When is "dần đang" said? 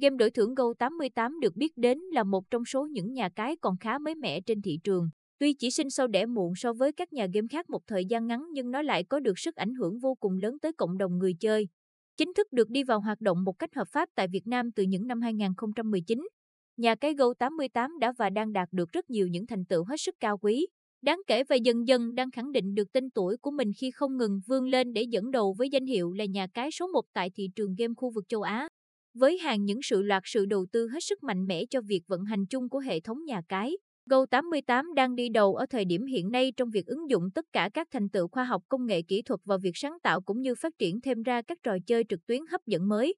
21.88-22.30